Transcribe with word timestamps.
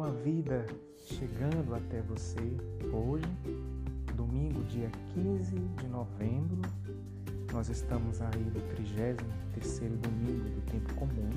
com 0.00 0.04
a 0.04 0.10
vida 0.12 0.64
chegando 0.96 1.74
até 1.74 2.00
você 2.00 2.56
hoje, 2.90 3.26
domingo, 4.16 4.64
dia 4.64 4.90
15 5.12 5.58
de 5.58 5.88
novembro. 5.88 6.62
Nós 7.52 7.68
estamos 7.68 8.18
aí 8.22 8.42
no 8.42 8.62
33 8.76 9.18
domingo 10.00 10.48
do 10.48 10.70
tempo 10.70 10.94
comum. 10.94 11.30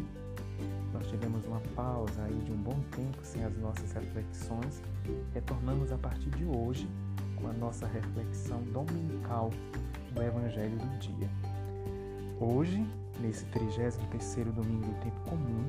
Nós 0.93 1.05
tivemos 1.07 1.45
uma 1.45 1.59
pausa 1.75 2.23
aí 2.23 2.39
de 2.45 2.53
um 2.53 2.55
bom 2.55 2.79
tempo 2.95 3.17
sem 3.21 3.43
as 3.43 3.53
nossas 3.57 3.91
reflexões. 3.91 4.81
Retornamos 5.33 5.91
a 5.91 5.97
partir 5.97 6.29
de 6.29 6.45
hoje 6.45 6.87
com 7.35 7.49
a 7.49 7.53
nossa 7.53 7.85
reflexão 7.85 8.63
dominical 8.71 9.49
do 10.13 10.23
Evangelho 10.23 10.77
do 10.77 10.99
dia. 10.99 11.29
Hoje, 12.39 12.81
nesse 13.19 13.43
33 13.47 13.97
domingo 14.55 14.85
do 14.85 15.01
tempo 15.01 15.19
comum, 15.29 15.65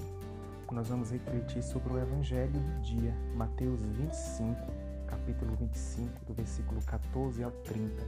nós 0.75 0.89
vamos 0.89 1.13
refletir 1.13 1.63
sobre 1.63 1.93
o 1.93 1.99
Evangelho 1.99 2.51
do 2.51 2.83
dia, 2.83 3.15
Mateus 3.37 3.81
25, 3.81 4.61
capítulo 5.07 5.55
25, 5.55 6.11
do 6.27 6.35
versículo 6.35 6.83
14 6.83 7.45
ao 7.45 7.53
30, 7.53 8.03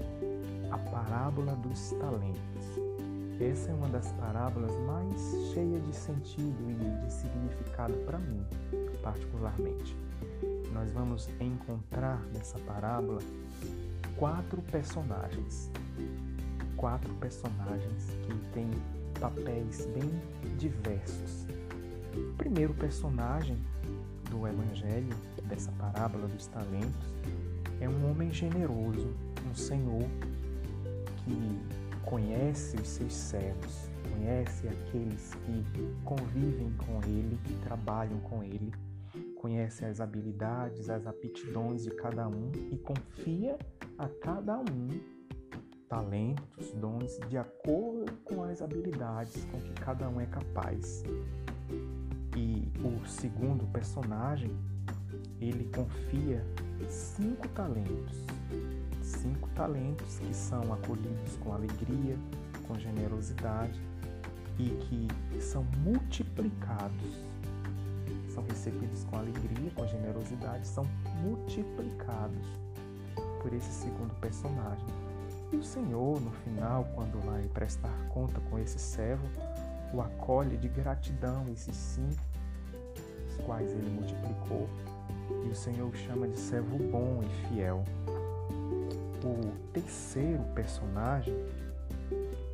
a 0.73 0.79
parábola 0.91 1.55
dos 1.55 1.91
talentos. 1.93 2.66
Essa 3.41 3.71
é 3.71 3.74
uma 3.74 3.88
das 3.88 4.10
parábolas 4.12 4.73
mais 4.80 5.21
cheias 5.52 5.87
de 5.87 5.95
sentido 5.95 6.69
e 6.69 7.07
de 7.07 7.12
significado 7.12 7.95
para 7.98 8.19
mim, 8.19 8.45
particularmente. 9.01 9.96
Nós 10.73 10.91
vamos 10.91 11.30
encontrar 11.38 12.21
nessa 12.35 12.59
parábola 12.59 13.23
quatro 14.16 14.60
personagens. 14.62 15.71
Quatro 16.77 17.15
personagens 17.15 18.07
que 18.27 18.35
têm 18.52 18.71
papéis 19.21 19.87
bem 19.87 20.10
diversos 20.59 21.46
o 22.19 22.35
primeiro 22.35 22.75
personagem 22.75 23.57
do 24.31 24.47
Evangelho, 24.47 25.15
dessa 25.45 25.71
parábola 25.73 26.27
dos 26.29 26.47
talentos, 26.47 27.15
é 27.81 27.89
um 27.89 28.11
homem 28.11 28.33
generoso, 28.33 29.15
um 29.49 29.55
senhor 29.55 30.09
que 31.25 31.61
conhece 32.05 32.77
os 32.77 32.89
seus 32.89 33.13
servos, 33.13 33.91
conhece 34.13 34.69
aqueles 34.69 35.35
que 35.35 35.65
convivem 36.05 36.73
com 36.79 37.01
ele, 37.09 37.39
que 37.45 37.55
trabalham 37.65 38.19
com 38.21 38.43
ele, 38.43 38.73
conhece 39.37 39.85
as 39.85 40.01
habilidades, 40.01 40.89
as 40.89 41.07
aptidões 41.07 41.85
de 41.85 41.91
cada 41.91 42.29
um 42.29 42.51
e 42.71 42.77
confia 42.79 43.59
a 43.99 44.09
cada 44.09 44.59
um 44.59 44.89
talentos, 45.89 46.73
dons 46.73 47.19
de 47.29 47.39
acordo 47.39 48.13
com 48.25 48.43
as 48.43 48.61
habilidades 48.61 49.45
com 49.47 49.61
que 49.61 49.73
cada 49.75 50.09
um 50.09 50.21
é 50.21 50.27
capaz. 50.27 51.05
E 52.37 52.70
o 52.84 53.06
segundo 53.06 53.66
personagem, 53.73 54.54
ele 55.40 55.70
confia 55.74 56.45
cinco 56.87 57.48
talentos. 57.48 58.23
Cinco 59.02 59.48
talentos 59.54 60.18
que 60.18 60.34
são 60.34 60.60
acolhidos 60.73 61.37
com 61.42 61.54
alegria, 61.54 62.18
com 62.68 62.79
generosidade 62.79 63.80
e 64.59 64.69
que 64.69 65.41
são 65.41 65.64
multiplicados. 65.82 67.25
São 68.28 68.44
recebidos 68.44 69.04
com 69.04 69.16
alegria, 69.16 69.70
com 69.75 69.87
generosidade, 69.87 70.66
são 70.66 70.84
multiplicados 71.22 72.47
por 73.41 73.54
esse 73.54 73.72
segundo 73.72 74.14
personagem. 74.20 74.84
E 75.53 75.56
o 75.56 75.62
Senhor, 75.62 76.20
no 76.20 76.31
final, 76.32 76.84
quando 76.94 77.19
vai 77.25 77.48
prestar 77.54 77.97
conta 78.09 78.41
com 78.50 78.59
esse 78.59 78.78
servo, 78.78 79.26
o 79.92 80.00
acolhe 80.00 80.56
de 80.56 80.69
gratidão, 80.69 81.47
esses 81.53 81.76
cinco, 81.76 82.22
os 83.28 83.37
quais 83.44 83.70
ele 83.70 83.91
multiplicou, 83.91 84.69
e 85.44 85.48
o 85.48 85.54
Senhor 85.54 85.88
o 85.88 85.97
chama 85.97 86.28
de 86.28 86.38
servo 86.38 86.78
bom 86.78 87.22
e 87.22 87.48
fiel. 87.48 87.84
O 89.25 89.72
terceiro 89.72 90.42
personagem, 90.54 91.34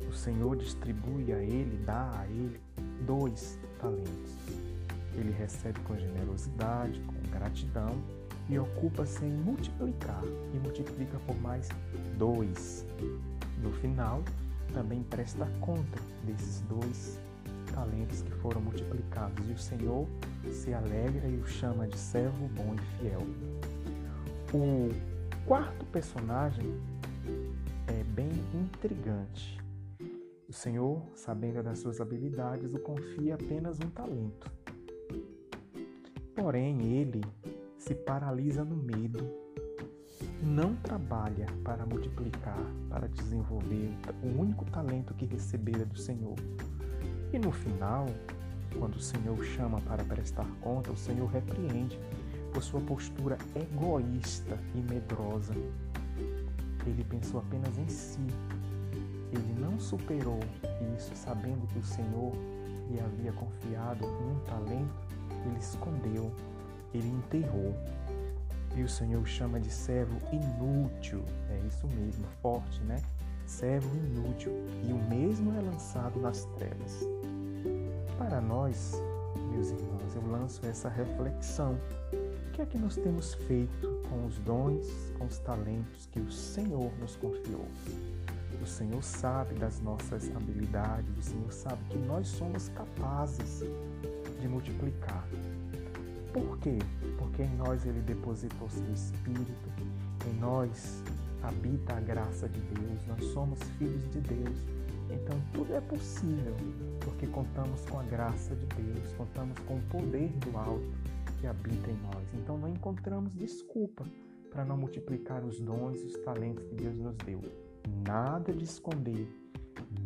o 0.07 0.13
Senhor 0.13 0.55
distribui 0.55 1.31
a 1.33 1.37
ele, 1.37 1.83
dá 1.85 2.09
a 2.19 2.25
ele 2.27 2.59
dois 3.05 3.59
talentos. 3.79 4.37
Ele 5.15 5.31
recebe 5.31 5.79
com 5.81 5.95
generosidade, 5.95 6.99
com 7.01 7.37
gratidão 7.37 7.91
e 8.49 8.57
ocupa-se 8.57 9.23
em 9.23 9.31
multiplicar 9.31 10.21
e 10.53 10.57
multiplica 10.59 11.17
por 11.25 11.39
mais 11.39 11.69
dois. 12.17 12.85
No 13.61 13.71
final, 13.71 14.23
também 14.73 15.03
presta 15.03 15.45
conta 15.61 15.99
desses 16.23 16.61
dois 16.61 17.19
talentos 17.73 18.21
que 18.21 18.31
foram 18.31 18.61
multiplicados, 18.61 19.49
e 19.49 19.53
o 19.53 19.57
Senhor 19.57 20.07
se 20.51 20.73
alegra 20.73 21.27
e 21.27 21.37
o 21.37 21.47
chama 21.47 21.87
de 21.87 21.97
servo 21.97 22.47
bom 22.49 22.75
e 22.75 22.79
fiel. 22.97 23.21
O 24.53 24.89
quarto 25.47 25.85
personagem 25.85 26.79
é 27.87 28.03
bem 28.03 28.31
intrigante. 28.53 29.59
O 30.47 30.53
Senhor, 30.53 31.01
sabendo 31.15 31.63
das 31.63 31.79
suas 31.79 31.99
habilidades, 31.99 32.73
o 32.73 32.79
confia 32.79 33.35
apenas 33.35 33.79
um 33.79 33.89
talento. 33.89 34.51
Porém, 36.35 36.97
ele 36.97 37.21
se 37.77 37.95
paralisa 37.95 38.63
no 38.63 38.75
medo, 38.75 39.27
não 40.43 40.75
trabalha 40.75 41.47
para 41.63 41.85
multiplicar, 41.85 42.59
para 42.89 43.07
desenvolver 43.07 43.91
o 44.21 44.39
único 44.39 44.65
talento 44.65 45.13
que 45.13 45.25
recebera 45.25 45.85
do 45.85 45.97
Senhor, 45.97 46.35
e 47.33 47.39
no 47.39 47.51
final, 47.51 48.05
quando 48.77 48.97
o 48.97 49.01
Senhor 49.01 49.43
chama 49.43 49.81
para 49.81 50.03
prestar 50.03 50.45
conta, 50.61 50.91
o 50.91 50.95
Senhor 50.95 51.27
repreende 51.27 51.99
por 52.53 52.61
sua 52.61 52.79
postura 52.79 53.39
egoísta 53.55 54.55
e 54.75 54.77
medrosa. 54.77 55.53
Ele 56.85 57.03
pensou 57.03 57.39
apenas 57.39 57.75
em 57.79 57.87
si. 57.87 58.27
Ele 59.31 59.59
não 59.59 59.79
superou 59.79 60.39
isso, 60.95 61.11
sabendo 61.15 61.65
que 61.67 61.79
o 61.79 61.83
Senhor 61.83 62.33
lhe 62.91 62.99
havia 62.99 63.31
confiado 63.31 64.05
um 64.05 64.39
talento, 64.45 64.93
ele 65.47 65.57
escondeu, 65.57 66.31
ele 66.93 67.07
enterrou. 67.07 67.75
E 68.75 68.83
o 68.83 68.89
Senhor 68.89 69.25
chama 69.27 69.59
de 69.59 69.71
servo 69.71 70.17
inútil. 70.31 71.23
É 71.49 71.59
isso 71.67 71.87
mesmo, 71.87 72.25
forte, 72.41 72.81
né? 72.81 73.01
servo 73.45 73.95
inútil, 73.97 74.51
e 74.87 74.91
o 74.91 74.97
mesmo 75.09 75.53
é 75.53 75.61
lançado 75.61 76.19
nas 76.19 76.45
trevas. 76.57 77.07
Para 78.17 78.41
nós, 78.41 78.93
meus 79.51 79.71
irmãos, 79.71 80.15
eu 80.15 80.31
lanço 80.31 80.65
essa 80.65 80.89
reflexão. 80.89 81.77
O 82.13 82.51
que 82.53 82.61
é 82.61 82.65
que 82.65 82.77
nós 82.77 82.95
temos 82.95 83.33
feito 83.33 84.01
com 84.09 84.25
os 84.25 84.37
dons, 84.39 84.87
com 85.17 85.25
os 85.25 85.39
talentos 85.39 86.07
que 86.11 86.19
o 86.19 86.31
Senhor 86.31 86.91
nos 86.99 87.15
confiou? 87.15 87.65
O 88.61 88.65
Senhor 88.65 89.03
sabe 89.03 89.55
das 89.55 89.81
nossas 89.81 90.29
habilidades, 90.35 91.17
o 91.17 91.21
Senhor 91.21 91.51
sabe 91.51 91.83
que 91.89 91.97
nós 91.97 92.27
somos 92.27 92.69
capazes 92.69 93.63
de 94.39 94.47
multiplicar. 94.47 95.27
Por 96.33 96.57
quê? 96.57 96.79
Porque 97.17 97.43
em 97.43 97.55
nós 97.57 97.85
Ele 97.85 98.01
depositou 98.01 98.67
seu 98.69 98.91
Espírito, 98.91 99.69
em 100.27 100.39
nós 100.39 101.03
habita 101.43 101.93
a 101.93 101.99
graça 101.99 102.49
de 102.49 102.59
Deus, 102.59 102.99
nós 103.07 103.23
somos 103.25 103.59
filhos 103.77 104.09
de 104.09 104.19
Deus. 104.19 104.57
Então 105.11 105.39
tudo 105.53 105.75
é 105.75 105.81
possível, 105.81 106.55
porque 107.01 107.27
contamos 107.27 107.85
com 107.85 107.99
a 107.99 108.03
graça 108.03 108.55
de 108.55 108.65
Deus, 108.65 109.13
contamos 109.13 109.57
com 109.59 109.75
o 109.75 109.81
poder 109.83 110.29
do 110.39 110.57
alto 110.57 110.91
que 111.39 111.45
habita 111.45 111.91
em 111.91 111.97
nós. 112.01 112.33
Então 112.33 112.57
não 112.57 112.69
encontramos 112.69 113.33
desculpa 113.35 114.03
para 114.49 114.65
não 114.65 114.77
multiplicar 114.77 115.43
os 115.43 115.59
dons 115.59 116.01
e 116.01 116.05
os 116.05 116.17
talentos 116.23 116.63
que 116.65 116.75
Deus 116.75 116.95
nos 116.97 117.15
deu. 117.17 117.41
Nada 118.07 118.53
de 118.53 118.63
esconder, 118.63 119.27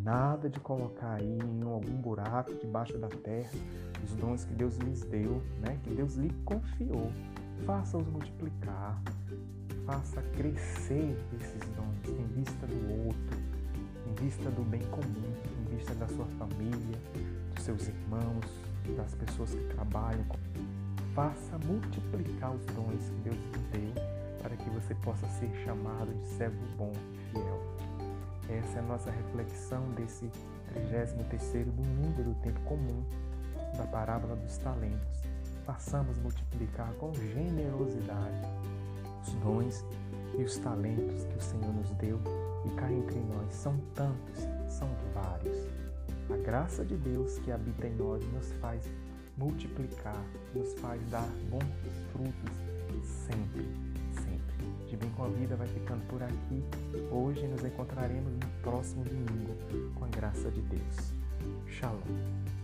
nada 0.04 0.50
de 0.50 0.60
colocar 0.60 1.16
aí 1.16 1.38
em 1.38 1.64
algum 1.64 2.02
buraco 2.02 2.54
debaixo 2.56 2.98
da 2.98 3.10
terra 3.10 3.52
os 4.04 4.16
dons 4.16 4.46
que 4.46 4.54
Deus 4.54 4.78
lhes 4.78 5.02
deu, 5.04 5.42
né? 5.60 5.78
que 5.84 5.90
Deus 5.94 6.16
lhe 6.16 6.32
confiou. 6.46 7.12
Faça-os 7.66 8.08
multiplicar, 8.08 9.02
faça 9.86 10.22
crescer 10.38 11.18
esses 11.40 11.62
dons 11.76 12.20
em 12.20 12.26
vista 12.36 12.68
do 12.68 13.06
outro, 13.06 13.38
em 14.06 14.14
vista 14.24 14.50
do 14.52 14.62
bem 14.62 14.82
comum, 14.92 15.34
em 15.62 15.76
vista 15.76 15.94
da 15.96 16.08
sua 16.08 16.26
família, 16.38 16.98
dos 17.56 17.66
seus 17.66 17.88
irmãos, 17.88 18.46
das 18.96 19.14
pessoas 19.16 19.56
que 19.56 19.64
trabalham. 19.74 20.26
Faça 21.16 21.58
multiplicar 21.66 22.54
os 22.54 22.66
dons 22.68 23.10
que 23.10 23.22
Deus 23.24 23.38
lhe 23.38 23.92
deu 23.94 24.04
para 24.42 24.56
que 24.56 24.70
você 24.70 24.94
possa 24.96 25.28
ser 25.28 25.50
chamado 25.66 26.14
de 26.14 26.28
servo 26.28 26.64
bom 26.78 26.94
e 27.14 27.32
fiel. 27.32 27.87
Essa 28.50 28.78
é 28.78 28.80
a 28.80 28.84
nossa 28.84 29.12
reflexão 29.12 29.90
desse 29.92 30.30
33º 30.74 31.66
domingo 31.66 32.24
do 32.24 32.34
tempo 32.42 32.60
comum 32.62 33.04
da 33.78 33.86
parábola 33.86 34.36
dos 34.36 34.58
talentos. 34.58 35.24
Passamos 35.66 36.18
multiplicar 36.20 36.92
com 36.94 37.14
generosidade 37.14 38.42
os 39.22 39.34
dons 39.36 39.86
e 40.38 40.44
os 40.44 40.58
talentos 40.58 41.26
que 41.26 41.38
o 41.38 41.42
Senhor 41.42 41.74
nos 41.74 41.92
deu 41.92 42.20
e 42.66 42.70
cá 42.76 42.92
entre 42.92 43.20
nós 43.20 43.54
são 43.54 43.78
tantos, 43.94 44.48
são 44.68 44.90
vários. 45.14 45.58
A 46.30 46.38
graça 46.38 46.86
de 46.86 46.96
Deus 46.96 47.40
que 47.40 47.52
habita 47.52 47.88
em 47.88 47.96
nós 47.96 48.24
nos 48.34 48.52
faz 48.54 48.84
multiplicar, 49.38 50.24
nos 50.54 50.74
faz 50.80 51.02
dar 51.10 51.28
bons 51.50 51.64
frutos 52.12 53.08
sempre. 53.26 53.97
De 54.88 54.96
bem 54.96 55.10
com 55.12 55.26
a 55.26 55.28
vida 55.28 55.56
vai 55.56 55.68
ficando 55.68 56.06
por 56.08 56.24
aqui. 56.24 56.64
Hoje 57.12 57.46
nos 57.46 57.64
encontraremos 57.64 58.32
no 58.34 58.62
próximo 58.62 59.04
domingo, 59.04 59.54
com 59.96 60.06
a 60.06 60.08
graça 60.08 60.50
de 60.50 60.62
Deus. 60.62 61.14
Shalom. 61.68 62.57